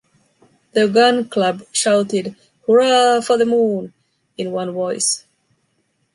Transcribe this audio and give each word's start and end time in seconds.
The 0.71 0.87
Gun 0.87 1.29
Club 1.29 1.61
shouted 1.71 2.35
“Hurrah 2.65 3.21
for 3.21 3.37
the 3.37 3.45
Moon!” 3.45 3.93
in 4.35 4.51
one 4.51 4.71
voice. 4.71 5.25